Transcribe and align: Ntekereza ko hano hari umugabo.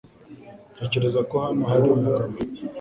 Ntekereza 0.73 1.19
ko 1.29 1.35
hano 1.45 1.63
hari 1.71 1.85
umugabo. 1.95 2.35